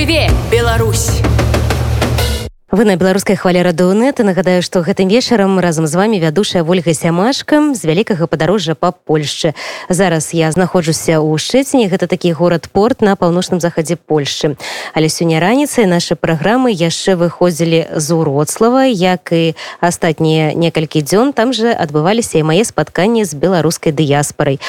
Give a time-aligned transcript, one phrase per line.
[0.00, 1.29] Жыве Беларусь!
[2.70, 7.74] Вы на беларускай хвале радыонет нагадаю што гэтым вечарам разам з вами вядушая ольга сямашка
[7.74, 9.58] з вялікага падарожжа па польшчы.
[9.90, 14.54] Зараз я знаходжуся ў шчэціне гэта такі горад порт на паўночным захадзе польшчы.
[14.94, 21.34] Але сёння раніцай нашы праграмы яшчэ выходзілі з уроцлава як і астатнія некалькі дзён.
[21.34, 24.62] Там же адбываліся і мае спатканні з беларускай дыяспорай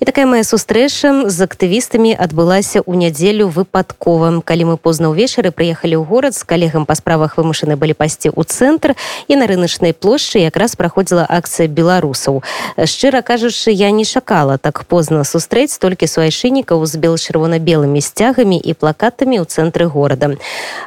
[0.00, 6.00] і такая моя сустрэча з актывістамі адбылася ў нядзелю выпадковым калі мы позна ўвечары прыехалі
[6.00, 8.95] ў горад з калегам па справах вымушаны былі пасці ў цэнтр
[9.31, 12.43] і на рыначнай плошчы якраз праходзіла акцыя беларусаў
[12.83, 19.39] шчыра кажучы я не чакала так позна сустрэць толькі суайшынікаў з бел-чырвона-белымі сцягамі і плакатамі
[19.39, 20.35] ў цэнтры горада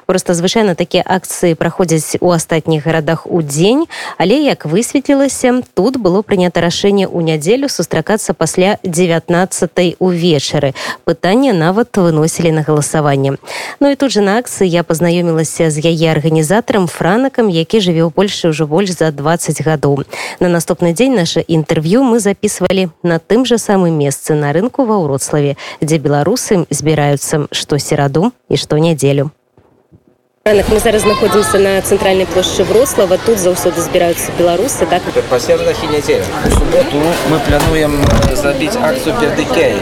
[0.06, 3.86] просто звычайна такія акцыі праходзяць у астатніх гарадах у дзень
[4.18, 10.74] але як высветлілася тут было прынята рашэнне ў нядзелю сустракацца пасля 19 увечары
[11.08, 13.38] пытанне нават выносілі на галасаванне
[13.80, 18.03] Ну і тут же на акцыі я пазнаёмілася з яе арганізацыі арганізатарам франакам які жыве
[18.03, 20.03] ў польльше ўжо больш за 20 гадоў
[20.43, 24.99] на наступны дзень наше інтэрв'ю мы записывалі на тым же самым месцы на рынку ва
[24.99, 29.31] ўроцлаве дзе беларусы збіраюцца што сераду і што нядзелю
[30.43, 33.15] Ранак мы зараз знаходзімся на цэнтральнай плошчы Врослава.
[33.15, 34.99] Тут заўсёды збіраюцца беларусы, так?
[35.29, 36.27] Па сердах і нядзелях.
[36.43, 36.99] У суботу
[37.31, 37.95] мы плануем
[38.35, 39.79] зрабіць акцыю перад Ікеяй.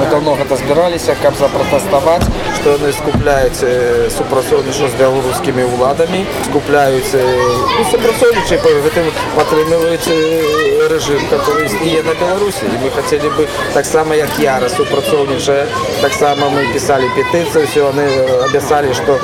[0.00, 2.24] Мы давно гэта збіраліся, каб запратэставаць,
[2.59, 3.61] што яны скупляюць
[4.17, 10.09] супрацоўніча з беларускімі ўладамі, скупляюць ну, супрацоўнічай па гэтым падтрымліваюць
[10.91, 12.65] рэжым, который існуе на Беларусі.
[12.65, 15.65] І мы хацелі бы таксама як яра супрацоўнічае,
[16.01, 18.05] таксама мы пісалі петыцыю, ўсё яны
[18.49, 19.19] абяцалі, што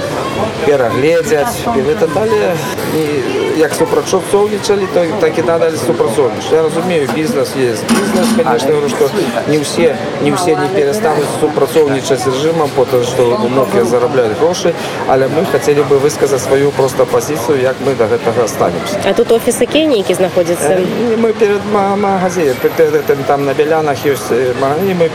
[0.66, 2.56] перагледзяць і гэта далее
[2.96, 8.90] і як супрацоўнічалі то так і надалі супрацоўніч я разумею бізнес есть бізнес конечно говорю
[8.90, 9.10] что
[9.48, 14.74] не ўсе не ўсе не перастануць супрацоўнічаць режимам по то что многія зарабляюць грошы
[15.08, 19.32] але мы хотели бы высказаць сваю просто пазіцыю як мы до гэтага останемся а тут
[19.32, 20.80] офісы кенейкі знаходзяцца
[21.18, 24.32] мы перед магазин перед этим там на белянах ёсць
[24.62, 25.10] магазин мы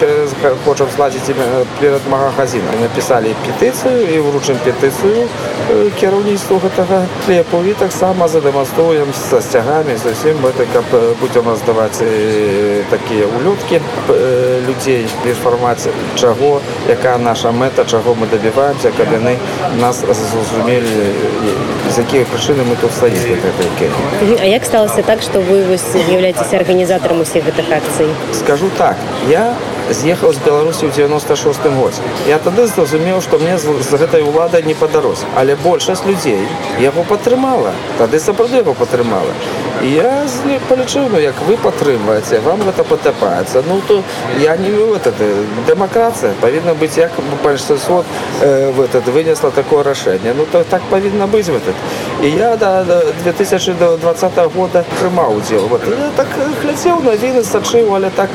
[0.64, 1.34] хочам зладзіць
[1.80, 5.28] перед магазинам написали петыцыю і вручым петыцыю
[6.00, 10.84] кіраўніцтву гэтага хлебу і таксама задэманструем са сцягамі зусім гэта каб
[11.20, 11.98] будзем раздаваць
[12.90, 13.80] такія улёткі
[14.66, 19.36] людзей інфармацыя чаго якая наша мэта чаго мы дабіваемся каб яны
[19.80, 20.88] нас зразумелі
[21.90, 23.20] з якія прычыны мы тут стаім
[24.40, 28.96] А як сталася так што вы вось з'яўляецеся арганізатарам усіх гэтых акцый скажу так
[29.28, 29.54] я
[29.90, 34.74] з'ехаў з беларусі ў 96 годзе я тады зразумеў што мне з гэтай уладай не
[34.74, 36.42] падарос але большасць людзей
[36.80, 39.32] яго падтрымала тады сапраўды яго падтрымала
[39.82, 40.26] я
[40.68, 44.02] палічыў ну як вы падтрымваеце вам гэта патапаецца ну то
[44.40, 45.14] я не этот
[45.66, 47.10] дэмакратыя павінна быць як
[47.42, 48.04] большинство
[48.40, 51.74] э, в этот вынесла такое рашэнне ну то так павінна быць в этот
[52.22, 52.84] і я да
[53.24, 56.28] 2020 года прымаў удзел вот я так
[56.62, 58.30] глядзеў навіны сачыў але так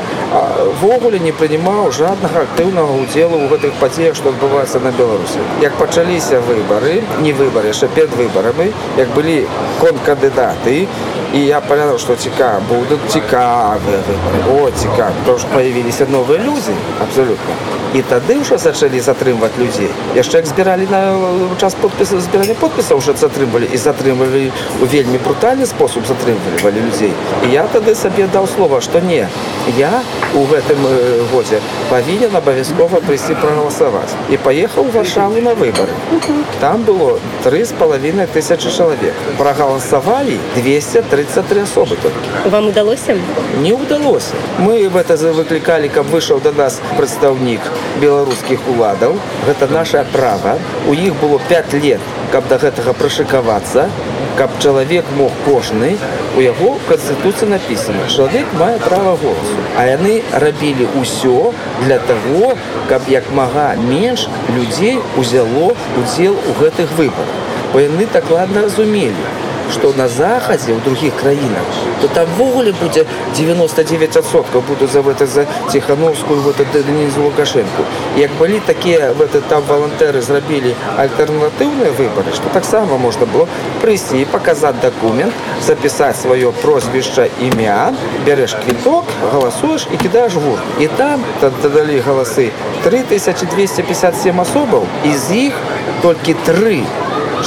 [0.80, 6.40] ввогуле не прынимаў жаднага актыўнага удзелу ў гэтых падзеях што адбываецца на беларусі як пачаліся
[6.40, 9.46] выбары не выбары яшчэ перед выбарамі як былі
[9.80, 10.86] конкандыдаты
[11.36, 16.74] і я паглядаў што цікава будуць цікавыя выбары о цікав то ж появіліся новыя людзі
[17.00, 21.00] абсолютно і тады ўжо сачалі затрымваць людзей яшчэ як збіралі на
[21.60, 24.48] час подпісу збірання подпісаў уже затрымвалі і затрымвалі
[24.80, 27.12] у вельмі брутальны спосаб затрымвалі людзей
[27.44, 29.28] і я тады сабе даў слова што не
[29.76, 29.92] я
[30.34, 30.80] у гэтым
[31.32, 31.60] годзе
[31.90, 35.92] павінен абавязкова прыйсці прагаласаваць і паехаў варшаву на выбары
[36.60, 40.38] там было три з палавінай тысячи чалавек прагаласавалі
[41.26, 43.16] 233 асобы толькі вам удалося
[43.60, 47.60] не удалося мы в это выклікалі каб выйшаў да нас прадстаўнік
[48.00, 50.56] беларускіх уладаў гэта наша права
[50.88, 52.00] у іх было 5 лет
[52.32, 53.88] каб да гэтага прышыкавацца
[54.38, 55.96] каб чалавек мог кожны
[56.36, 61.52] у яго канстытуцыі напісана чалавек мае права голасу а яны рабілі ўсё
[61.84, 62.54] для того
[62.88, 67.38] каб як мага менш людзей узяло удзел у гэтых выбарах
[67.72, 69.28] бо яны так ладна разумелі
[69.72, 71.66] што на захадзе ў другіх краінах
[72.00, 73.06] то там ввогуле будзе
[73.38, 77.82] 99соткаў буду за гэта за ціхановскую вот денізу лукашенко
[78.16, 83.46] як былі такія в это там валантэры зрабілі альтэрнатыўныя выбары што таксама можна было
[83.80, 85.32] прыйсці і паказаць дакумент
[85.66, 87.92] запісаць сваё прозвішча імя
[88.26, 92.50] бярэш квіток галасуеш і кідаеш гур і там дадалі галасы
[92.84, 95.54] 3257 асобаў і з іх
[96.02, 96.82] толькі тры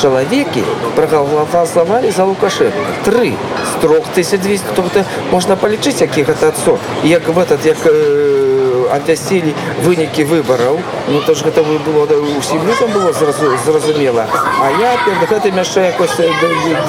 [0.01, 0.63] чалавекі
[0.95, 3.33] прагаласавалі за лукашенко три
[3.71, 7.77] з трох 1200 тобто можна палічыць які гэта адсот як в этот як
[8.92, 9.53] абвясцілі
[9.83, 12.06] вынікі выбараў ну то ж гэта было
[12.38, 14.27] усім людзям было зразумела
[14.62, 16.15] а я перед гэтым яшчэ якось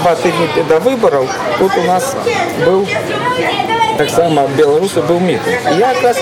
[0.03, 2.15] два тыдні да выбараў тут у нас
[2.65, 2.87] быў
[3.99, 5.41] таксама беларусы быў міт
[5.79, 6.21] я якраз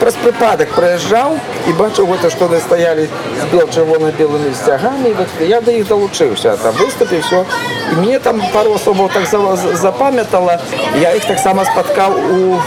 [0.00, 1.38] праз прыпадак праязджаў
[1.68, 5.14] і бачыў гэта што да стаялі з бел чырвона-белымі сцягамі
[5.46, 7.44] я да іх далучыўся там выступіў все
[7.92, 9.26] і мне там пару асобаў так
[9.76, 10.58] запамятала
[11.00, 12.60] я іх таксама спаткаў у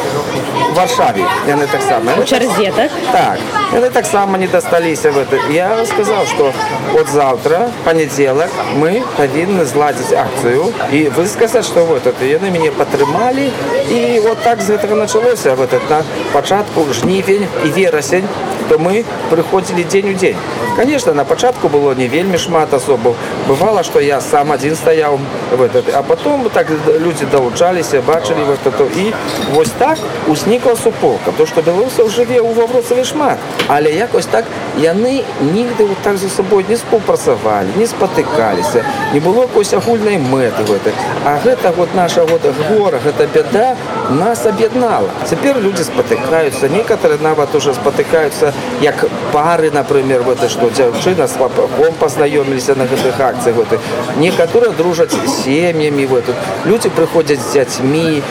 [0.76, 3.40] варшаве яны таксама чарзе так так
[3.74, 6.54] яны таксама не дасталіся в это я сказаў что
[7.00, 13.52] от завтра панядзелак мы павінны зладзіць акцыю і высказаць что вот это яны мяне падтрымалі
[13.90, 16.04] і вот так з гэтага началося в этот на
[16.34, 18.28] пачатку жнівень і верасень
[18.70, 20.38] то мы прыходзілі дзень у дзень
[20.76, 23.16] конечно на пачатку было не вельмі шмат асобаў
[23.48, 25.20] бывало что я сам один стаяў
[25.52, 26.68] в этот а потом так
[27.00, 29.14] люди далучаліся бачылі вот это і
[29.54, 29.98] вось так
[30.28, 34.46] узнікла суполка то что беларусаў жыве ў вавроцаве шмат але якось так
[34.78, 38.84] яны нігды вот так за собой не спаўпрацавалі не спатыкаліся
[39.14, 40.92] не было якось агульнай мэты гэты
[41.26, 43.76] а гэта вот наша вот гора гэта бяда
[44.10, 51.28] нас аб'яднала цяпер люди спатыкаюцца некоторые нават уже спатыкаюцца як пары например вот что дзяўчына
[51.28, 53.80] с папахом познаёміліся на гэтых акцыях вот
[54.18, 56.36] некаторые дружаць сем'ями в этот
[56.66, 58.22] люди прыходзяць з дзяцьмі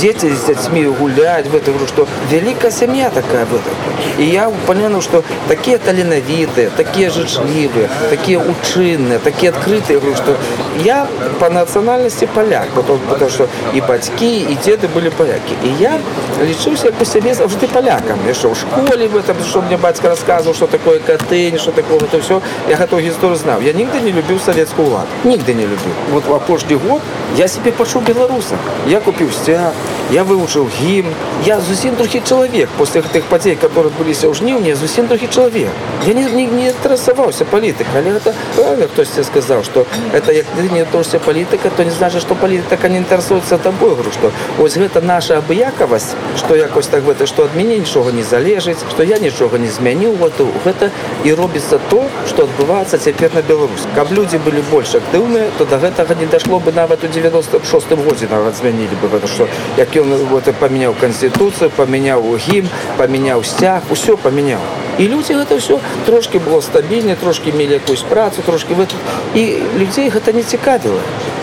[0.00, 3.74] дети з дзяцьмі гуляць в этом что великая сям'я такая в этом
[4.18, 10.36] і я упомяну что такие таленавітыя такие жычлівыя такие учынныя такие открытые говорю что
[10.84, 11.06] я
[11.40, 15.98] по нацыянальнасці поляк потом потому что і бацькі і деды были поляки і я
[16.42, 20.66] лічыўся по сябе заўжды полякам яшчэ ў школе в этом что мне бацька рассказывал что
[20.66, 24.88] такое катынь что такое это все я готов гісторию знаў я нігды не любіў савецкую
[24.88, 27.02] улад нігды не любіў вот в апошні год
[27.36, 28.56] я себе пачуў беларуса
[28.86, 29.72] я купіў сцяг
[30.10, 31.12] я выучыў гімн
[31.44, 35.68] я зусім трохі чалавек после гэтых падзей которые адбыліся ў жніўні зусім трохі чалавек
[36.06, 40.68] я не, не, не інтарэсаваўся палітык але гэта правильно хтосьці сказаў что это як ты
[40.72, 45.00] не тося палітыка то не значит что палітыка не інтарэсуецца табой говорю что ось гэта
[45.00, 49.58] наша абыякавасць что якось так гэта что ад мяне нічога не залежыць что я нічога
[49.58, 50.32] не змяніў вот
[50.64, 50.90] гэта
[51.24, 55.78] і робіцца то что адбываецца цяпер на Беларусь каб людзі былі больш актыўныя то до
[55.78, 60.14] гэтага не дашло бы нават у 96 годзе нават змянілі бы гэта что як ён
[60.30, 64.60] вот, памяняў канституцыю памяняў гім памяняў сцяг усё памяняў
[64.98, 68.86] і людзі гэта все трошки было стабільней трошки мелі якусь працу трошки вы
[69.34, 71.00] і людзей гэта не цікавіла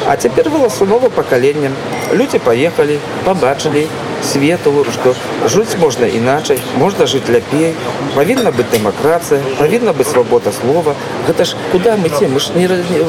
[0.07, 1.71] а цяпер выласу новое пакаленне
[2.13, 3.87] людзі паехалі побачылі
[4.23, 5.13] свету что
[5.47, 7.73] жыць можна іначай можна жыць ляпей
[8.15, 10.95] павінна быць дэмакратыя павінна быць свабода слова
[11.27, 12.99] гэта ж куда мы ці мы ж не, не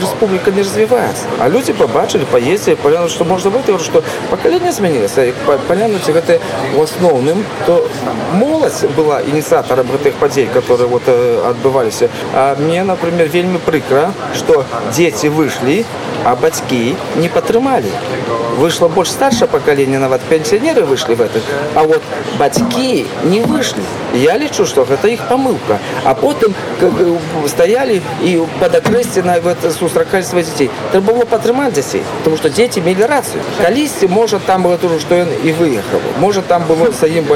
[0.00, 5.32] рэспубліка не развіваецца а людзі побачылі паездзі паляну што можна быць что пакаленне змянілася
[5.68, 6.38] палянуць гэта
[6.76, 7.80] у асноўным то
[8.34, 15.28] моладзь была ініцыятарам гэтых падзей которые вот адбываліся а мне например вельмі прыкра что дзеці
[15.28, 15.84] выйшлі
[16.24, 17.90] а бацькі не падтрымалі
[18.60, 21.42] вышло больш старшее пакаленне нават пенсионеры вышли в этот
[21.74, 22.02] а вот
[22.38, 23.82] бацькі не вышли
[24.14, 26.54] я лічу что гэта іх помылка а потым
[27.46, 29.38] стаялі і под акрэсці на
[29.78, 34.62] сустракалі свае дзяцей трэба было падтрымаць дзяцей потому что дзеці мелі рацыю калісьці можа там
[34.62, 37.26] было тужо што ён і выехаў можа там было саім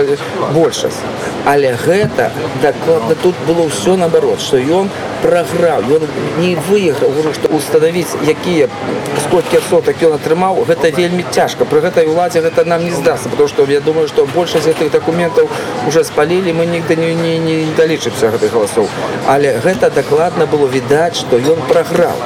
[0.53, 1.01] большасць
[1.45, 2.31] але гэта
[2.63, 4.91] дакладна тут было ўсё наоборот что ён
[5.23, 6.03] праграў ён
[6.39, 8.69] не выехаў ужо што установіць якія
[9.25, 13.49] сколькі сотак ён атрымаў гэта вельмі цяжка пры гэтай уладзе гэта нам не здасться потому
[13.49, 15.49] что я думаю что большасць гэтых документаў
[15.89, 18.89] уже спалілі мы нігды не, не, не далічымся гэтых галасоў
[19.27, 22.17] але гэта дакладна было відаць что ён праграў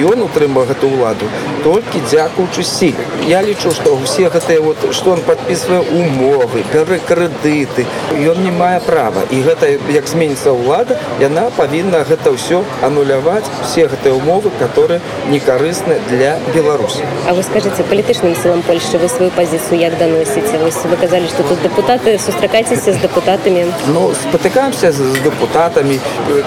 [0.00, 1.28] ён утрымаў гэту ўладу
[1.64, 7.86] толькі дзякуючы сіль я лічу что все гэтыя вот что он подписывае умовы пяры крэдыты
[8.12, 13.88] ён не мае права і гэта як зменіцца ўлада яна павінна гэта ўсё ануляваць все
[13.88, 19.30] гэтыя умовы которые не карысны для беларусі а вы скажите палітычным силам польши вы сваю
[19.30, 25.00] пазіцыю як даносіце вось вы казалі что тут депутаты сустракайцеся з депутатамі ну спатыкаемся з
[25.24, 25.98] депутатамі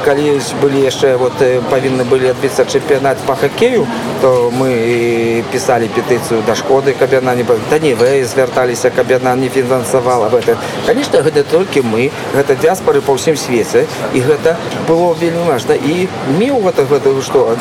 [0.06, 1.34] калі былі яшчэ вот
[1.74, 3.88] павінны былі адбіцца чэмпіянат по хоккею
[4.22, 9.36] то мы писали петыцыю да шкоды каб яна не да не вы звярталіся каб яна
[9.36, 14.58] не фінансавала в это конечно гэта толькі мы гэта дыаспоры па ўсім свеце і гэта
[14.88, 16.08] было вельмі важна і
[16.40, 17.56] меў гэта гэта что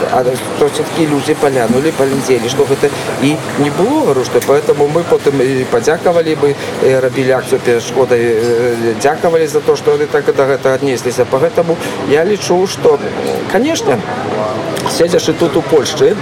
[0.58, 2.90] то все-таки людзі палянули палядзелі что гэта
[3.22, 8.36] і не было говорю что поэтому мы потым і падзякавалі бы рабілі акцыю перед шкодай
[9.00, 11.76] дзякавалі за то что яны так да гэта аднесліся по гэтаму
[12.08, 12.98] я лічу что
[13.52, 13.98] конечно
[14.90, 16.14] седзячы тут у польшчы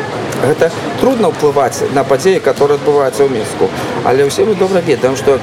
[0.43, 3.71] гэта трудно ўплываць на падзеі которые адбываюцца ў мінску
[4.05, 5.38] але ўсе мы добра ведаем што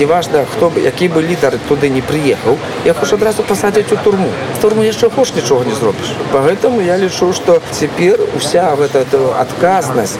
[0.00, 4.30] неважна хто бы які бы лідар туды не прыехаў я хоч адразу пасадзіць у турму
[4.62, 9.06] турму яшчэ хош нічога не зробіш поэтому я лічу што цяпер уся гэта
[9.38, 10.18] адказнасць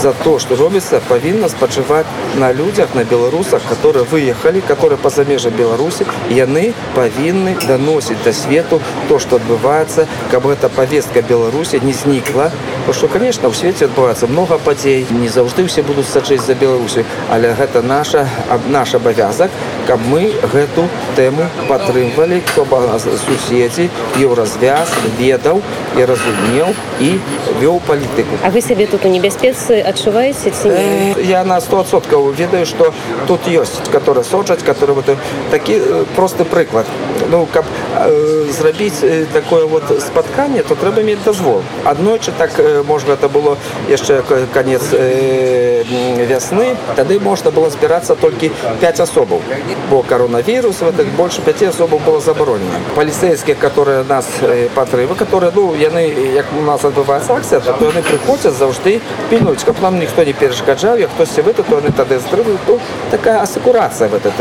[0.00, 6.06] за то, что робится, повинна спочивать на людях, на белорусах, которые выехали, которые замежам Беларуси,
[6.30, 11.92] и они повинны доносить до свету то, что отбывается, как бы эта повестка Беларуси не
[11.92, 12.50] сникла.
[12.86, 17.04] Потому что, конечно, в свете отбывается много подей, не завжды все будут сачить за Беларусью,
[17.28, 18.28] але это наша,
[18.68, 19.50] наш обовязок,
[19.86, 24.88] как мы эту тему подтримывали, чтобы соседи ее развяз,
[25.18, 25.60] ведал
[25.96, 27.20] и разумел и
[27.60, 28.36] вел политику.
[28.42, 31.13] А вы себе тут у небеспецы адчуваеце ці не?
[31.17, 32.93] Э, я на 100% ведаю что
[33.27, 35.05] тут ёсць которые сочаць которые вот
[35.51, 36.85] такі э, просты прыклад
[37.31, 42.83] ну каб э, зрабіць э, такое вот спатканне то трэба мець дазвол аднойчы так э,
[42.83, 43.57] можна это было
[43.89, 45.83] яшчэ конец э,
[46.29, 49.41] вясны тады можна было збірацца толькі 5 асобаў
[49.89, 55.73] бо коронавірус вот больше 5 асобаў было забаронена паліцейскія которые нас э, патрывы которые ну
[55.73, 60.33] яны як у нас адбываецца акцыя то яны прыходзяць заўжды пільнуць каб нам ніхто не
[60.33, 62.79] перашкаджаў як хтосьці вы то яны тады стрывы то
[63.11, 64.31] такая асекурацыя в это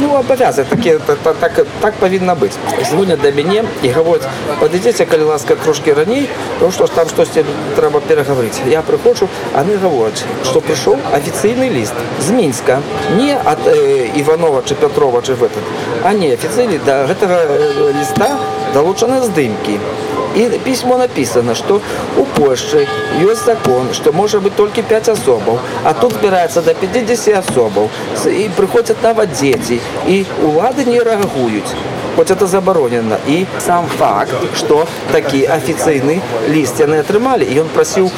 [0.00, 2.56] ну абавязак такі так, так, так павінна быць
[2.90, 4.28] звонят да мяне і гавораць
[4.60, 7.44] падыдзеце калі ласка трошки раней то што там штосьці
[7.76, 12.80] трэба перагаварыць я прыходжу они гавораць што прыйшоў афіцыйны ліст з мінска
[13.16, 15.64] не ад э, иванова чи петрова чи в этот
[16.04, 18.38] а не афіцыйны да гэтага э, ліста
[18.74, 19.78] далучаны здымкі
[20.36, 21.80] И письмо написано, что
[22.16, 22.86] у Польши
[23.20, 27.90] есть закон, что может быть только 5 особов, а тут збирается до 50 особов,
[28.26, 31.64] и приходят нават дети, и улады не реагуют
[32.16, 33.18] хоть это заборонено.
[33.26, 38.10] И сам факт, что такие официальные лист яны атрымалі і ён прасіў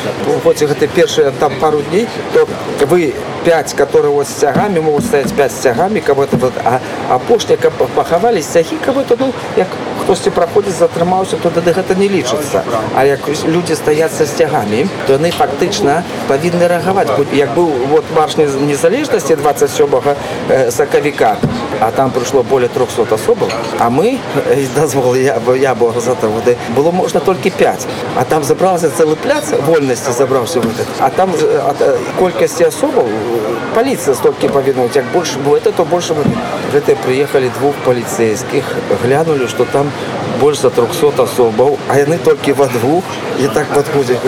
[0.42, 2.48] хоць гэта першыя там пару дней то
[2.86, 3.14] вы
[3.46, 6.80] 5 которые вот с цягамі могуць стаць 5 з цягамі каб это вот а
[7.10, 9.66] апошня каб пахавалі цягі каб это ну як
[10.02, 12.62] хтосьці праходзіць затрымаўся то тады гэта не лічыцца
[12.96, 18.36] а як людзі стаяць са сцягамі то яны фактычна павінны рэагаваць як быў вот марш
[18.36, 21.36] незалежнасці 27 сакавіка
[21.80, 24.18] а там прыйшло более 300 асобаў а мы
[24.76, 29.52] дазвол я я бо за воды было можна толькі 5 а там забрался цэлы пляц
[29.66, 31.30] вольнасці забраўся вот а там
[31.68, 33.08] ад колькасці асобаў
[33.74, 36.14] паліцыя столькі павінуць як больше было это то больше
[36.72, 38.64] гэтыя прыехалі двух паліцейскіх
[39.04, 39.90] глянули что там
[40.40, 43.04] больше за 300 особаў а яны толькі во двух
[43.38, 44.18] і так подходят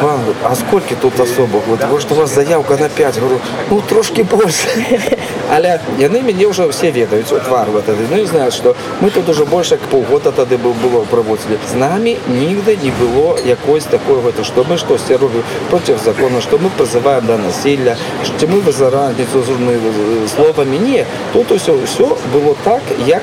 [0.00, 3.40] пан а сколько тут особых вот может у вас заявка на 5 говорю
[3.70, 4.68] ну трошки больше
[5.50, 9.28] але яны мяне уже все ведаюць твар вот тады ну и знают что мы тут
[9.28, 14.20] уже больше к полгода тады был было праводзілі з нами нігде не было якось такое
[14.22, 18.72] гэта что мы что все робім против закона что мы призываем до насилля что мы
[18.72, 19.44] за разницу
[20.34, 23.22] словами не тут все все было так як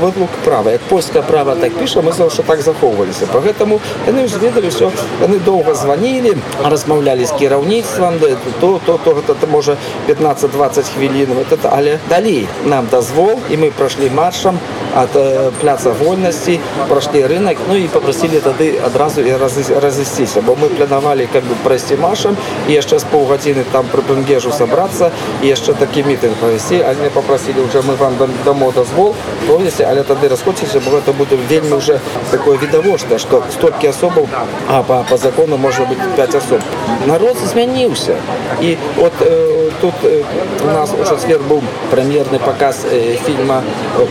[0.00, 4.38] выдлук права як польская права так піша мы за что так захоўваліся поэтому яны ж
[4.38, 4.90] ведалі все
[5.22, 8.14] яны доўга звонили размаўлялі з кіраўніцтвам
[8.60, 9.76] то то то гэта можа
[10.08, 14.58] 15-20 хвілін это але далей нам дазвол і мы пройшли маршам
[14.96, 19.32] от э, пляца вольнасці прошли рынок ну і попросили тады адразу і
[19.80, 22.36] разысціся бо мы планавалі как бы прайсці маршам
[22.68, 25.10] і яшчэ з паўгадзіны там пры бенгежу собраться
[25.42, 28.14] і яшчэ такі мітынг правесці а мне попросили уже мы вам
[28.44, 29.14] дамо дазвол
[29.46, 32.00] провесці але тады расходзіся бо это будзе вельмі уже
[32.30, 34.28] такое відавочна что столькі асобаў
[34.68, 36.60] а по, по закону можа быть 5 особ
[37.06, 38.16] народ змяніўся
[38.60, 40.22] і вот э, тут э,
[40.64, 43.62] у нас у чацвер быў прэм'ерны показ э, фильма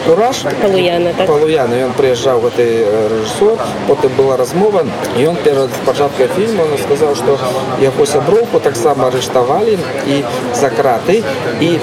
[0.05, 1.27] кураж палуяна так?
[1.27, 4.85] палуяна ён прыязджаў гэты рэжысор потым была размова
[5.17, 7.39] і ён перад пачаткай фільма он сказаў что
[7.81, 9.77] яго сяброўку таксама арыштавалі
[10.07, 11.23] і за краты
[11.61, 11.79] і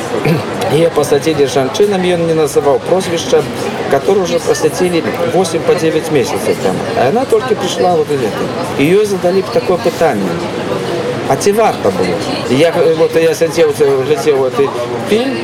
[0.71, 3.43] і пасадзілі жанчынам ён не называў прозвішча
[3.91, 5.03] который уже просветили
[5.35, 6.77] 8 по 9 месяцев там.
[6.99, 8.45] А она только пришла вот лето.
[8.79, 10.31] Ее задали такое питание.
[11.31, 12.17] А ці варта было
[12.51, 14.65] я вот я сядзеў глядзеў гэты
[15.09, 15.37] фильм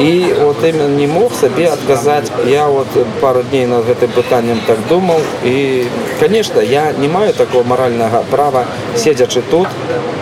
[0.00, 2.88] і вот именно не мог сабе адказаць я вот
[3.20, 5.86] пару дней над гэтым пытаннем так думаў і
[6.18, 8.64] конечно я не маю такого маральнага права
[8.96, 9.68] седзячы тут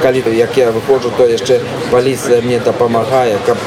[0.03, 3.59] калі як я выходжу то яшчэ паліцыя мне дапамагае каб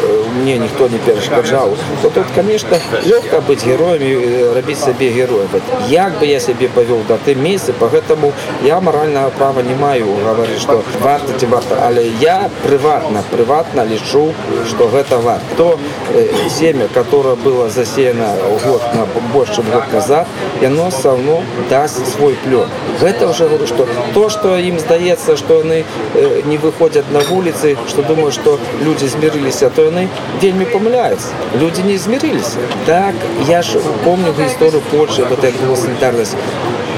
[0.41, 5.47] мне ніхто не перашкаджаў то тут конечно лёгка быць героямі рабіць сабе героя
[5.89, 8.31] як бы я сябе павёў да ты месяцы по гэтаму
[8.63, 14.33] я маральнага права не маю гаварыць што варта ці варта але я прыватна прыватна лічу
[14.69, 15.79] што гэта варта то
[16.49, 18.33] семя которое было засеяно
[18.65, 20.27] год на больш чым год назад
[20.61, 22.67] яно саўно даст свой плён
[22.99, 25.63] гэта уже говорю что то что ім здаецца что
[26.25, 30.07] яны не выходят на вуліцы что думаю что люди змірыліся то яны
[30.41, 33.15] вельмі памыляюцца люди не змірыліся так
[33.47, 36.35] я ж помню гісторыю Польши вот як было санітарнасць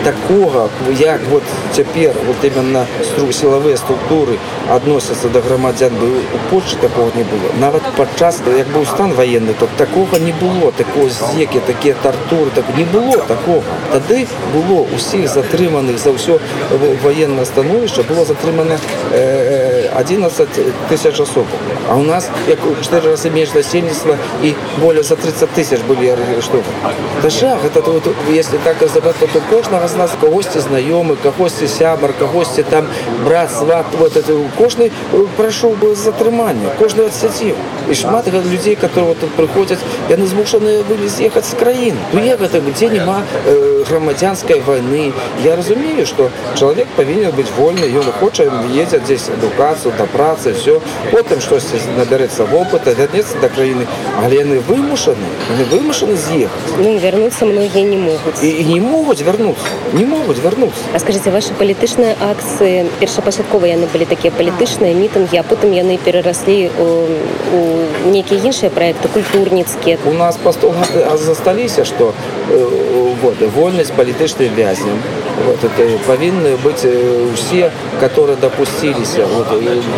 [0.07, 1.43] такого як вот
[1.75, 4.37] цяпер вот именно стру сілавыя структуры
[4.69, 9.53] адносяцца да грамадзян бы у Польшчы такого не было нават падчас як быў стан военный
[9.53, 15.29] то такого не было такого зекі такія тартуры так не было такого тады было усіх
[15.29, 16.39] затрыманых за ўсё
[17.03, 18.77] военное становішча было затрымана
[19.11, 20.49] э, 11
[20.89, 21.45] тысяч асоб
[21.89, 26.63] а у нас як 4 разы менш насельніцтва і более за 30 тысяч былі арыштованы
[27.21, 32.13] да жах это вот, если так разобрать то кожнага з нас кагосьці знаёмы кагосьці сябар
[32.13, 32.85] кагосьці там
[33.25, 34.91] брат сват вот это кожны
[35.37, 37.55] прайшоў бы затрымання кожны адсяціў
[37.89, 42.59] і шмат людзей которые тут прыходзяць яны змушаныя былі з'ехаць з краін ну я гэта
[42.59, 45.11] где няма э, грамадзянской войны
[45.43, 50.81] я разумею что чалавек павінен быць вольны ён хоча ездзяць здесь адукацыю да працы все
[51.11, 53.87] потым штосьці набярэцца вопыта вярнецца да краіны
[54.23, 55.27] але яны вымушаны
[55.71, 60.81] вымушаны з'ехаць ну, вернуцца многія не могуць і, і не могуць вярнуцца не могуць вярнуцца
[60.93, 66.71] А скажите ваши палітычныя акцыі першапачаткова яны былі такія палітычныя мітынгі а потым яны перараслі
[66.79, 66.87] у,
[67.53, 67.61] у
[68.05, 70.73] нейкія іншыя проекты культурніцкія у нас пастол
[71.15, 72.13] засталіся что
[72.49, 74.97] э, вот вольнасць палітычным вязням
[75.45, 76.85] вот это павінны быць
[77.33, 79.47] усе которые допусціліся вот,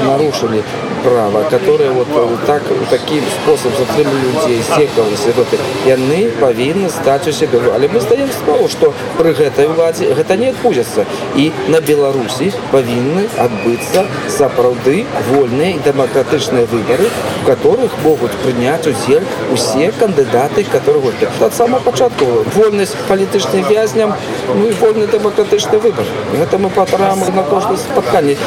[0.05, 0.63] нарушили
[1.03, 2.07] права которые вот
[2.45, 5.47] так таким способ затрымлі людзей секалася вот,
[5.85, 10.49] яны павінны стаць у себе але мы стаем справу что пры гэтай уладзе гэта не
[10.49, 11.05] адбудзецца
[11.35, 14.05] і на беларусі павінны адбыцца
[14.37, 17.09] сапраўды вольныя і дэмакратычныя выборы
[17.41, 19.21] у которых могуць прыняць удзел
[19.53, 24.15] усе кандыдаты которые вот от самого пачатку вольнасць палітычным вязням
[24.55, 28.37] ну і вольны дэмакратычны выбор гэта мы патраем на кожны спатканне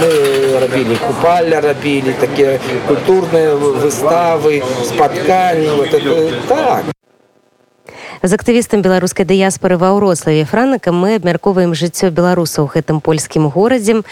[0.00, 0.10] мы
[0.60, 7.00] рабілі купальля рабілі такія культурныя выставы спатканні вот это, так
[8.23, 14.05] з актывістам беларускай дыяспоры ва ўрославе франакам мы абмяркоўваем жыццё беларусаў гэтым польскім горадзе.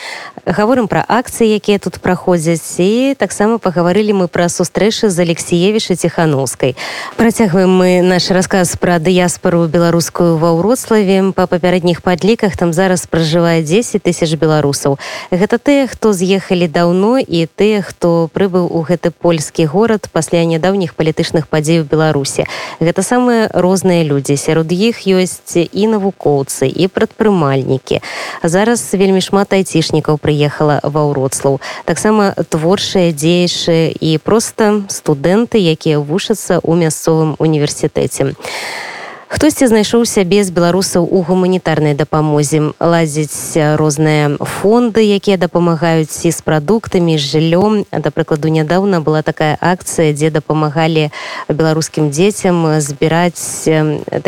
[0.49, 6.73] Гаворым пра акцыі якія тут праходзяць і таксама пагаварылі мы пра сустрэчы з алексеевіша ціхановскай.
[7.21, 13.61] Працягваем мы наш расказ пра дыяспору беларускую ва ўрославе па папярэдніх падліках там зараз пражывае
[13.61, 14.97] 10 тысяч беларусаў.
[15.29, 20.97] Гэта тыя хто з'ехалі даўно і тыя хто прыбыў у гэты польскі горад пасля нядаўніх
[20.97, 24.37] палітычных падзей у беларусе гэта самыя розныя розныя людзі.
[24.37, 28.01] Сярод іх ёсць і навукоўцы і прадпрымальнікі.
[28.43, 36.59] Зараз вельмі шмат айцішнікаў прыехала ва ўроцлаў таксама творчыя дзеячы і проста студэнты якія вушацца
[36.59, 38.33] ў мясцовым універсітэце.
[38.33, 38.88] а
[39.29, 42.75] хтосьці знайшоў сябе з беларусаў у гуманітарнай дапамозе.
[42.83, 47.85] Лазіць розныя фонды якія дапамагаюць і з прадуктамі з жыллём.
[47.87, 51.07] Да прыкладу нядаўна была такая акцыя дзе дапамагалі
[51.47, 53.63] беларускім дзецям збіраць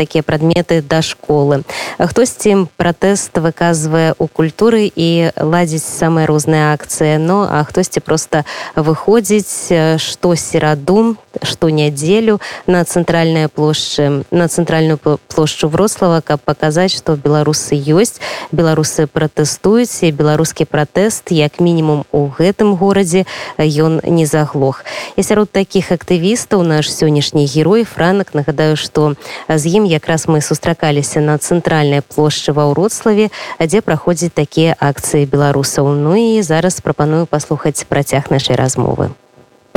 [0.00, 1.60] такія прадметы да школы.
[2.00, 7.20] Хтосьці пратэст выказвае у культуры і ладзіць самыя розныя акцыі.
[7.20, 8.48] Но а хтосьці проста
[8.80, 16.91] выходзіць што сераду што нядзелю на цэнтральныя плошчы на цэнтральную цэнтральную плошчу врослава каб паказаць
[16.91, 18.19] што беларусы ёсць
[18.51, 23.23] беларусы пратэстуюць і беларускі пратэст як мінімум у гэтым горадзе
[23.57, 24.83] ён не заглох
[25.15, 29.15] і сярод такіх актывістаў наш сённяшні герой франак нагадаю што
[29.47, 33.31] з ім якраз мы сустракаліся на цэнтральнай плошчы ва ўроцлаве
[33.63, 39.15] дзе праходзяць такія акцыі беларусаў ну і зараз прапаную паслухаць працяг нашай размовы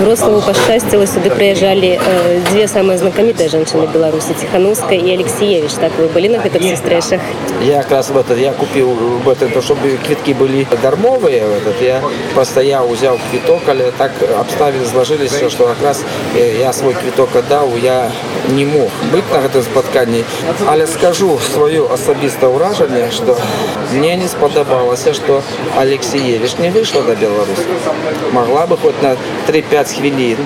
[0.00, 6.08] Вроцлаву пашчасціла сюды прыязджалі э, дзве самыя знакамітыя жанчыны беларусі ціхановска і алексеевич так вы
[6.08, 7.20] былі на гэтых сустрэчах
[7.60, 8.88] я как раз в этот я купіў
[9.24, 12.00] в этот чтобы квіткі былі дармовыя этот я
[12.34, 16.02] пастаяў узяў квіток але так абставіны злажыліся што как раз
[16.34, 18.10] э, я свой квіток аддаў я
[18.48, 20.24] не мог быць на гэтым спатканні
[20.66, 23.36] але скажу сваё асабістае ўражанне што
[23.92, 25.42] мне не спадабалася што
[25.76, 27.68] алексеевич не выйшла да беларусі
[28.32, 30.36] могла бы хоть на 3-5 5 хвілін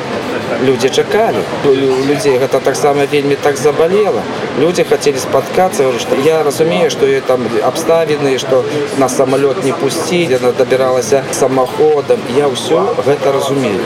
[0.64, 1.74] люди чакалі у
[2.08, 4.22] людзей гэта таксама вельмі так забалела
[4.60, 8.64] люди хацелі спаткацца что я разумею что я там абставіны что
[8.98, 13.80] на самолет не пусцілі она дабіралася самаходам я ўсё гэта разумею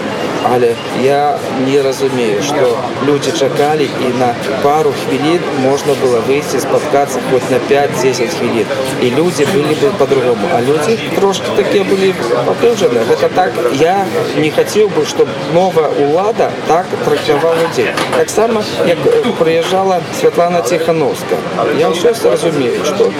[0.45, 7.19] але я не разумею что люди чакалі і на пару хвілін можна было выйти спаткацца
[7.31, 8.67] хоть на 5-10 хвілін
[9.03, 12.15] і люди былі бы по-другому а люди трошки такія былі
[12.47, 18.99] папружаны гэта так я не хацеў бы чтобы новая улада так трактавала людзей таксама як
[19.39, 21.37] прыязджала Святлана тихохановска
[21.79, 23.11] я ўсё разумею что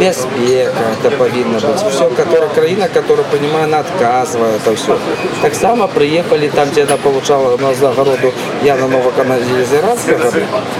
[0.00, 4.96] бяспека это павінна быть все которая краіна которая понимаю она отказывает это все
[5.42, 8.32] таксама приехали там где она получала на загороду
[8.62, 10.18] я на новоканализирация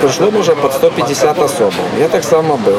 [0.00, 2.78] пришло уже под 150 особо я так само был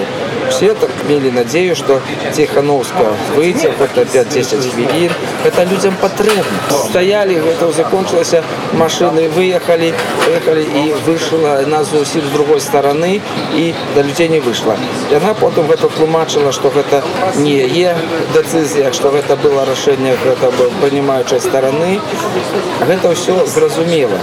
[0.50, 2.00] все так имели надею что
[2.34, 5.12] тихохановска выйти хоть на 5-10 хвилин
[5.44, 6.44] это людям потребно.
[6.88, 8.34] Стояли это закончилось
[8.72, 9.94] машины выехали
[10.26, 13.20] выехали и вышла нас зусім с другой стороны
[13.54, 14.76] и до людей не вышла
[15.10, 17.02] и она потом это тлумачила что это
[17.36, 17.96] не е
[18.34, 22.00] децизия что это было решение это понимающей стороны.
[22.88, 24.18] Это все зразумела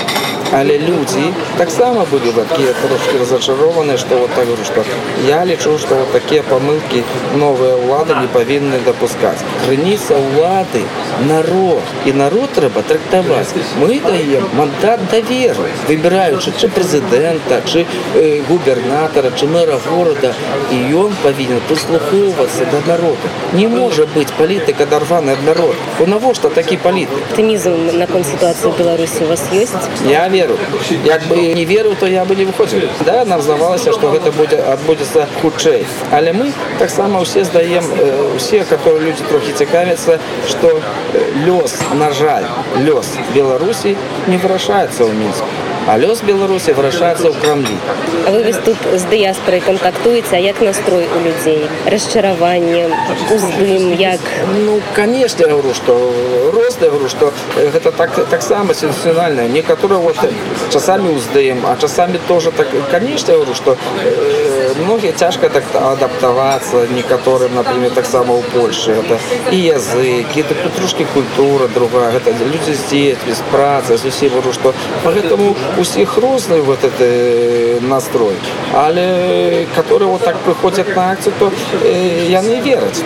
[0.52, 4.84] але люди так само были такие трошки разочарованы что вот так говорю что
[5.28, 7.04] я лечу что вот такие помылки
[7.36, 10.84] новые улады не повинны допускать крыница улады
[11.28, 13.48] народ и народ трэба трактовать
[13.80, 20.34] мы даем мандат доверу выбираючи чи президента чи э, губернатора чи мэра города.
[20.72, 23.18] И он повинен прислуховываться до народа
[23.54, 28.74] не может быть политика дорваный от народ у того что такие политики оптимизм на конситуацию
[28.78, 29.74] беларуси у вас есть
[30.06, 30.57] я веру
[31.05, 34.61] як бы не верыў то я бы не выходзіў да нам здавалася что гэта будзе
[34.75, 37.85] адбудзецца хутчэй але мы таксама ўсе здаем
[38.37, 40.81] усе которые люди трохі цікавяцца что
[41.47, 41.75] лёс
[42.05, 42.47] на жаль
[42.87, 43.97] лёс беларусі
[44.29, 47.76] не вырашаецца ў мінску А лёс беларусі вырашаецца ў крамлі.
[48.28, 52.92] Вы тут з дыяспорай кантактуеце як настрой у людзей расчараванне
[53.32, 54.20] уздым як
[54.66, 55.94] ну я говорю что
[56.54, 60.18] рост я говорю что гэта так таксама сенсациональная некаторые вот
[60.74, 62.68] часамі уздаем а часамі тоже так.
[62.74, 63.00] Я
[63.36, 69.18] говорю что э, многие цяжка так адаптавацца некаторым например таксама у польше это
[69.52, 74.74] і язык это трошки культура другая гэта люди з дзетьмі з працы зусім говорю что
[75.04, 78.35] поэтому усіх розны вот этот э, настрой
[78.75, 81.53] але которые вот так прыходят на акцию то
[81.85, 83.03] э, яны вераць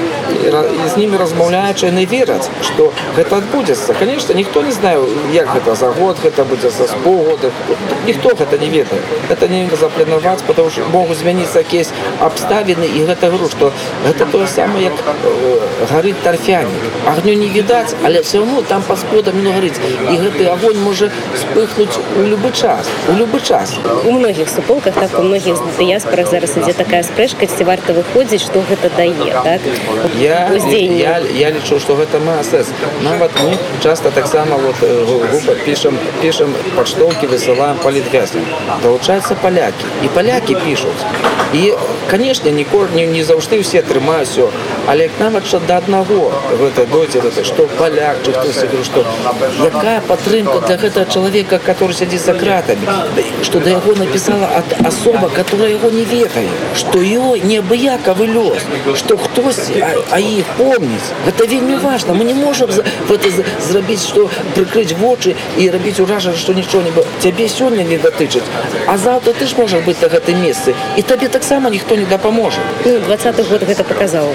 [0.94, 5.90] з ними размаўляючы яны вераць что гэта адбудзецца конечно ніхто не знаю як гэта за
[5.92, 7.50] год гэта будзе за спогода
[8.06, 13.30] ніхто гэта не ведае это не запланаваць потому что могуць змяніцца якісь абставіны і гэта
[13.30, 13.72] говорю что
[14.06, 15.58] гэта тое самае як э,
[15.90, 16.68] гарыць тарфяне
[17.06, 19.78] агню не відаць але все равно там па сподам не гарыць
[20.10, 25.18] і гэты огонь можа спыхнуць у любы час у любы час у многіх суполках так
[25.18, 29.60] у многіх дыяспорах зараз ідзе такая спрэчка ці варта выходзіць што гэта дае так
[30.20, 32.52] я я, я лічу что гэта масс
[33.02, 38.44] нават мы часто таксама вот група пішам пішам паштоўкі высылаем палітвязням
[38.82, 41.04] долучаются поляки і поляки пишутць
[41.52, 41.74] і
[42.10, 44.48] конечно нікор не, не заўжды усе атрымаюць все
[44.86, 49.04] але нават что до аднаго гэта дойдзе гэта что поляк чи хтось говорю что
[49.64, 52.80] якая падтрымка для гэтага чалавека который сядзіць за кратами
[53.42, 58.62] что да яго написала от особа которая его не ведае что его неабыякавы лёс
[58.96, 62.70] что хтось а, а іх помніць гэта вельмі важно мы не можем
[63.08, 63.28] гэта
[63.68, 68.42] зрабіць что прыкрыць вочы і рабіць уража что нічого не цябе сёння не датычыць
[68.86, 72.60] а завтра ты ж можаш быць на гэтым месцы і табе таксама ніхто не дапаможа
[72.84, 74.34] ну, двадцатый год гэта показаў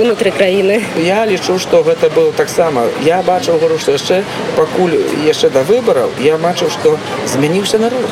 [0.00, 4.22] унутры краіны я лічу что гэта было таксама я бачыў говорю что яшчэ
[4.56, 6.98] пакуль яшчэ да выбараў я бачыў что
[7.34, 8.08] змяніўся народ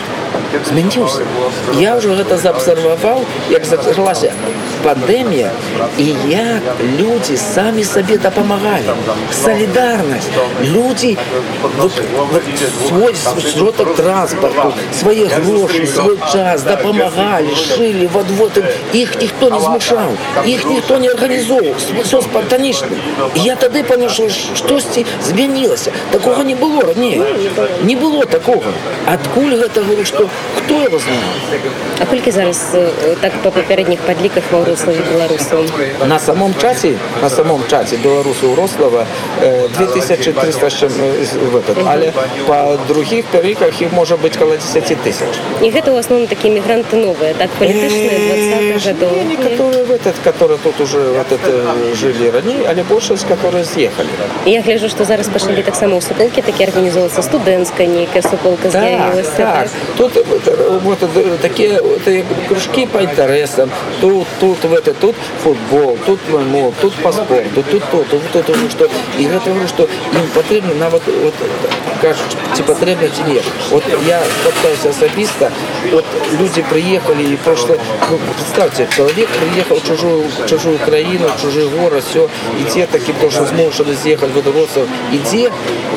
[0.68, 1.22] змяніўся
[1.80, 4.32] я ўжо гэта заабсерваваў як зачалася
[4.82, 5.50] пандемія
[5.98, 6.62] і як
[7.00, 8.94] людзі самі сабе дапамагалі
[9.32, 10.28] салідарнасць
[10.62, 11.16] людзі
[12.88, 13.14] свой
[13.52, 18.62] сродак транспарту свае грошы свой час дапамагалі шылі в адвод
[18.92, 20.10] іх ніхто не змушаў
[20.46, 22.88] іх ніхто не арганізоўваў все спартанічна
[23.34, 27.22] я тады паняшаў штосьці змянілася такого не было раней
[27.82, 28.72] не было такого
[29.06, 31.62] адкуль гэта говорю что хто его знае
[32.00, 32.62] а колькі зараз
[33.20, 35.64] так па папярэдніх падліках ва ўрославе беларусаў
[36.06, 39.06] На самом чате, на самом чате белорусы у Рослава
[39.40, 42.12] э, 2300 с чем, э, в этот, але
[42.46, 45.32] по других переликах их может быть около 10 тысяч.
[45.62, 49.90] і гэта ў асноўным такія мігранты новыя так палітычныя Э, 20 гадоў не, Некоторые в
[49.92, 54.08] этот, которые тут уже вот это, жили ранее, але больше из которые съехали.
[54.46, 59.36] я гляжу што зараз пачалі таксама ў суколкі такі арганізоўвацца студэнцкая нейкая суколка Так, з'явілася
[59.36, 59.68] так.
[59.96, 60.22] Тут э,
[60.82, 62.06] вот, э, такие вот,
[63.22, 63.70] э, кружки по интересам.
[64.00, 68.36] Тут, тут, в это, тут футбол, тут мол, тут по спорту, тут то, тут вот
[68.36, 68.88] это, что.
[69.18, 71.34] И я говорю, что им потрібно на вот, вот
[72.02, 73.40] кажуть, чи потрібно, чи ні.
[73.72, 75.48] От я питаюся особисто,
[75.92, 76.04] от
[76.40, 77.76] люди приехали и просто,
[78.10, 82.20] ну, представьте, человек приехал в чужую, в чужую країну, в чужий город, все,
[82.60, 85.50] і те таким, то, що змушені з'їхати в Водоросов, іде,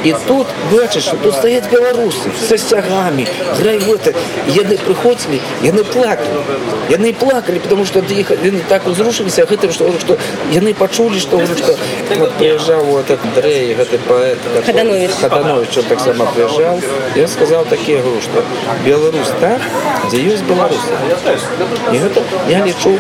[0.04, 3.28] і тут, бачиш, що тут стоять білоруси з стягами,
[3.60, 4.16] грають,
[4.48, 6.44] яны приходили, яны плакали,
[6.90, 10.17] яны плакали, потому что їх, вони так зрушилися, гэтым, что, что
[10.53, 11.77] яны почули, что, что
[12.19, 15.11] вот приезжал вот этот Андрей, этот поэт, который- Хаданович.
[15.21, 16.81] Хаданович, он так само приезжал,
[17.15, 18.43] и он сказал такие, говорю, что
[18.85, 19.61] Беларусь там,
[20.09, 20.79] где есть белорусы.
[21.93, 22.99] И это я лечу,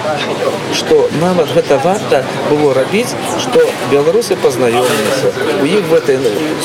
[0.75, 3.09] что нам от гэта варта было робить,
[3.41, 6.19] что белорусы познайомилися, у них в этой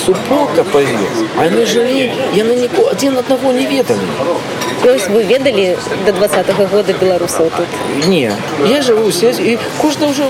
[0.06, 0.66] суполка
[1.38, 3.66] а они жили, и они нико, один одного не
[4.83, 4.97] ведали.
[4.97, 5.77] Ось вы ведалі
[6.07, 8.33] до 20-го года беларусаў тут Не,
[8.67, 10.25] я живу здесь, и кожна уже,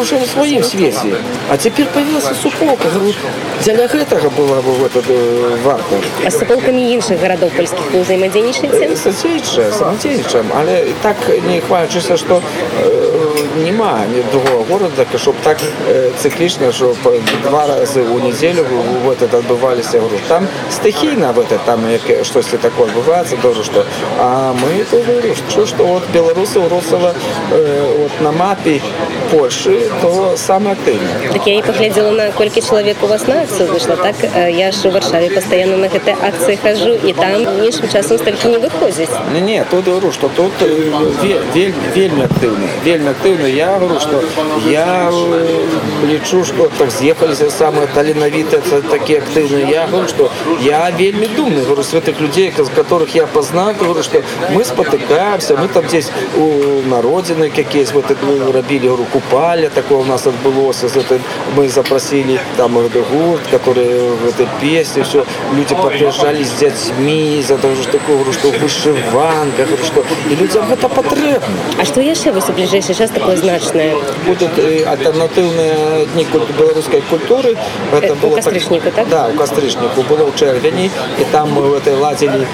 [0.00, 1.16] уже в своем свете.
[1.50, 2.88] А теперь появилась суполка.
[2.88, 3.14] Говорю,
[3.64, 5.96] Для гэтага была бы в этот э, варта.
[6.26, 11.16] а з суполкамі іншых гарадоў польскіх вы ўзаемадзейнічаеце Садзейча, самадзейнічаем, але так
[11.48, 12.42] не хвалячыся, што
[12.82, 15.56] э, нема ні другого города, щоб так
[15.90, 17.12] э, циклічна, що по
[17.48, 18.64] два рази у неділю
[19.04, 23.84] в этот адбываліся говорю, там стихійна в этот, там як щось таке відбувається, дуже що.
[24.20, 27.14] А ми то говорю, що, що от білоруси у Росова
[27.52, 28.82] э, от на мапі
[29.30, 29.70] Польщі,
[30.02, 31.08] то саме активні.
[31.32, 34.72] Так я і паглядзела на колькі чалавек у вас на акцыю выйшла так Э, я
[34.72, 39.08] ж у варшаве пастаянна на гэтай акцыі хожу і там іншым часам столькі не выходзіць
[39.34, 40.90] Не, не, тут говорю, что тут э,
[41.22, 43.48] ве- вель, вельмі активно, вельмі активно.
[43.48, 44.22] Я говорю, что
[44.70, 49.67] я э, лечу, что так съехались самые таленовитые, т- такие активные.
[49.69, 50.29] Я говорю, что
[50.61, 54.21] я вельмі думный, говорю, с этих людей, ко- которых я познал, говорю, что
[54.53, 59.69] мы спотыкаемся, мы там здесь у на родины какие-то вот это мы робили, говорю, купали,
[59.73, 61.19] такое у нас отбылось, из этой
[61.55, 63.85] мы запросили там э, гурт, который
[64.23, 69.65] в этой песне, все, люди подъезжали с детьми, за того, что такое, говорю, что вышиванка,
[69.85, 71.47] что и людям это потребно.
[71.81, 74.83] А што яшчэ вось у бліжэйшы час такое значнае Будут э,
[75.16, 77.56] альтернативные дни куль- белорусской культуры.
[77.92, 79.08] Это Э, у Костричнику, так?
[79.08, 80.00] Да, у Костричнику.
[80.10, 82.46] Было в Червені, и там мы в этой ладили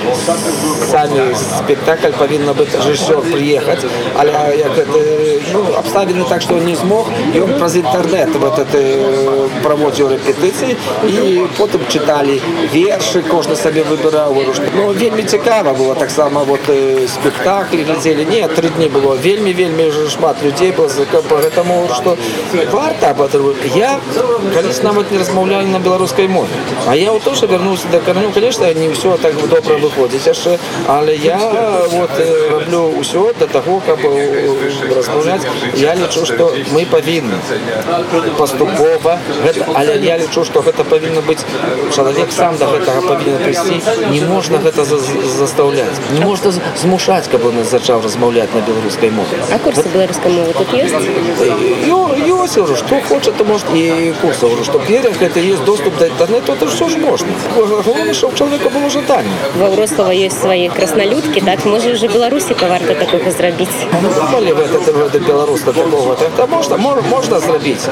[0.90, 3.84] сами спектакль, повинен быть режиссер приехать.
[4.16, 4.98] Але як это,
[5.52, 10.08] ну, обставили так, что он не смог, и он про интернет в этот, э, проводил
[10.10, 12.40] репетиции, и потом читали
[12.74, 14.28] вірші, кожен собі вибирав.
[14.28, 18.26] Говорю, що, Ну, вельми цікаво було так само, от е, спектаклі глядели.
[18.30, 19.16] Ні, три дні було.
[19.24, 20.88] Вельми, вельми ж шмат людей було.
[21.30, 22.16] Поэтому, що
[22.72, 23.54] варто об этом.
[23.76, 23.98] Я
[24.54, 26.48] колись навіть не розмовляю на білоруській мові.
[26.88, 28.32] А я от теж вернувся до корню.
[28.34, 30.48] Звісно, не все так добре виходить, аж,
[30.86, 31.38] але я
[32.02, 34.28] от е, роблю все до того, як е,
[34.96, 35.48] розмовляти.
[35.76, 37.32] Я лічу, що ми повинні
[38.36, 41.44] поступово, гэта, але я лічу, што гэта павінна быць
[41.94, 44.96] чалавек сам да гэтага павінен прыйсці не можна гэта за,
[45.38, 50.32] застаўляць не можна з- змушаць каб он зачаў размаўляць на беларускай мове А курсы беларускай
[50.32, 50.92] мовы тут ёсць
[51.88, 55.96] Ё- ёсць ужо што хоча то может і курсы ўжо што перад гэта есть доступ
[55.98, 60.40] да інтэрнету то ўсё ж можна галоўнае што ў чалавека было жаданне ва ўрослава ёсць
[60.42, 65.72] свае краснолюдкі так можа уже беларусіка варта такога зрабіць думали в этот, в этот белоруса
[65.72, 67.84] такого то это можно можно, можно зрабіць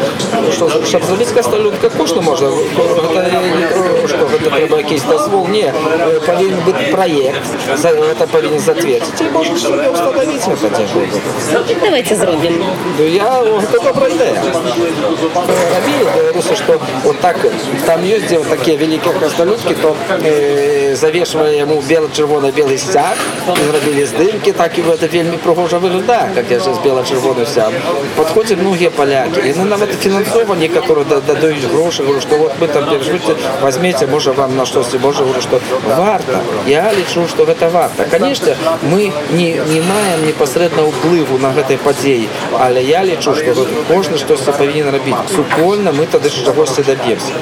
[0.53, 5.73] что чтобы зрабіць касталютка кошты можна гэта не то, что гэта трэба якийсь дазвол не
[5.73, 7.43] э, павінен быць проект
[7.77, 12.65] за это павінен затвердзіць і можна себе установить это давайте зробім
[12.99, 14.43] Ну, я вот это добрая идея.
[15.75, 17.37] Рабили белорусы, что вот так,
[17.87, 24.05] там есть где вот такие великие краснолюдки, то э, завешивали ему бело-червоно-белый стяг, и зробили
[24.05, 27.73] здымки, так и в это вельми пригожа виглядає, як я же з бело-червоний стяг.
[28.17, 32.53] Подходят многие поляки, и ну, нам это финансование, которое да- дадут гроши, говорю, что вот
[32.61, 33.35] мы там переживите,
[33.91, 35.61] возьмите, может вам на что-то, может, говорю, что
[35.97, 36.41] варто.
[36.67, 38.05] Я лічу, что это варто.
[38.05, 42.29] Конечно, мы не, не маем непосредственно уплыву на гэтай падзеі,
[42.61, 45.19] але я лічу, што кожны штосьці павінен рабіць.
[45.35, 47.35] Супольна мы тады ж чагосьці даб'емся.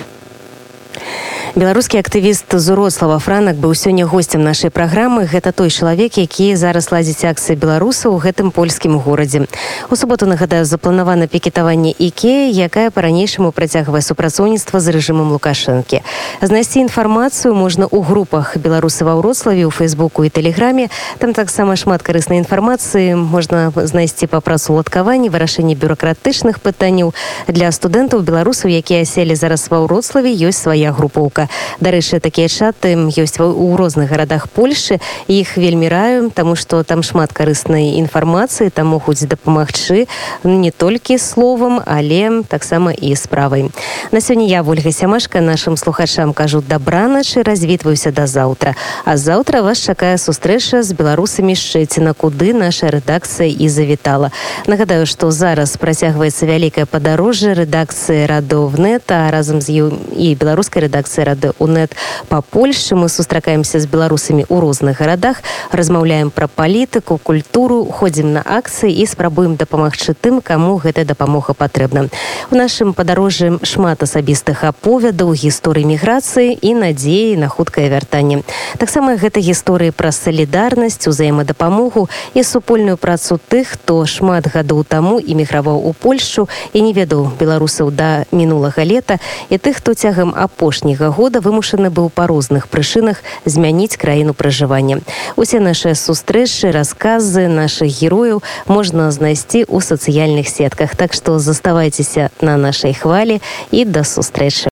[1.55, 5.25] Беларускі актывіст з урослава франак быў сёння гостцем нашай праграмы.
[5.25, 9.49] Гэта той чалавек які зараз ладзіць акцыі беларуса ў гэтым польскім горадзе.
[9.89, 16.05] У суботу нагадаю запланавана пікетаванне іке якая па-ранейшаму працягвае супрацоўніцтва з рэжымам лукашэнкі.
[16.41, 20.93] Знайсці інфармацыю можна ў групах беларусы ва ўрославе у фейсбуку і тэлеграме.
[21.17, 23.17] Там таксама шмат карыснай інфармацыі.
[23.17, 27.17] Можна знайсці па працаўладкаванні вырашэнне бюракратычных пытанняў.
[27.49, 31.48] Для студэнтаў беларусаў якія селі зараз ва ўрославе ёсць свая групоўка Фейсбука
[31.80, 37.32] дарэчы такія чаты ёсць у розных гарадах Польшы іх вельмі раю тому что там шмат
[37.32, 40.06] карыснай інфармацыі там могуць дапамагчы
[40.44, 43.70] не толькі словам але таксама і справай
[44.10, 49.78] на сёння я ольга сямашка нашим слухачам кажу дабраначы развітваюся да заўтра а заўтра вас
[49.78, 54.30] чакае сустрэча з беларусамі шчэціна куды наша рэдакцыя і завітала
[54.66, 59.86] нагадаю что зараз працягваецца вялікае падарожжа рэдакцыі радовнета разам з ю
[60.16, 61.95] і беларускай рэдакцыі рады унет
[62.29, 68.41] па польльше мы сустракаемся з беларусамі ў розных гарадах размаўляем пра палітыку культуру ходзім на
[68.41, 72.09] акцыі і спрабуем дапамагчы тым каму гэта дапамога патрэбна
[72.51, 78.41] у нашым падарожжы шмат асабістых аповядаў гісторыі міграцыі і надзеі на хуткае вяртанне.
[78.77, 85.77] Таксама гэта гісторыі пра салідарнасць узаемадапамогу і супольную працу тых хто шмат гадоў таму іміграваў
[85.77, 91.40] у польшу і не ведаў беларусаў да мінулага лета і тых хто цягам апошняга года
[91.40, 95.00] вымушаны быў па розных прычынах змяніць краіну пражывання.
[95.36, 100.96] Усе нашыя сустрэчы, расказы нашых герояў можна знайсці ў сацыяльных сетках.
[100.96, 103.40] Так што заставайцеся на нашай хвалі
[103.70, 104.68] і да сустрэчы.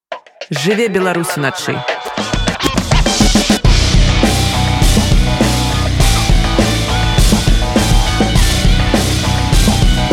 [0.50, 1.76] Жыве Беларусь уначы.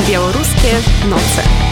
[0.09, 1.62] Беларускія ноцы.